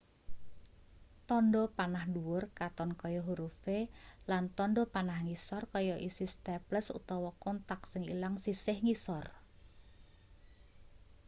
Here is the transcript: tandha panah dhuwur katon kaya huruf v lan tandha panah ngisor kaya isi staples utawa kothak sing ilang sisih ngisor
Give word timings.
tandha 1.29 1.61
panah 1.77 2.05
dhuwur 2.13 2.43
katon 2.59 2.91
kaya 3.01 3.21
huruf 3.27 3.53
v 3.63 3.67
lan 4.31 4.43
tandha 4.57 4.83
panah 4.93 5.19
ngisor 5.25 5.63
kaya 5.73 5.95
isi 6.07 6.25
staples 6.35 6.87
utawa 6.99 7.29
kothak 7.43 7.81
sing 7.91 8.03
ilang 8.13 8.35
sisih 8.45 8.77
ngisor 8.85 9.25